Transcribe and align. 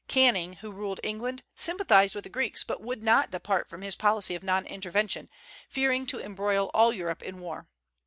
Canning, 0.07 0.53
who 0.53 0.71
ruled 0.71 0.99
England, 1.03 1.43
sympathized 1.53 2.15
with 2.15 2.23
the 2.23 2.29
Greeks, 2.31 2.63
but 2.63 2.81
would 2.81 3.03
not 3.03 3.29
depart 3.29 3.69
from 3.69 3.83
his 3.83 3.95
policy 3.95 4.33
of 4.33 4.41
non 4.41 4.65
intervention, 4.65 5.29
fearing 5.69 6.07
to 6.07 6.19
embroil 6.19 6.71
all 6.73 6.91
Europe 6.91 7.21
in 7.21 7.39
war. 7.39 7.67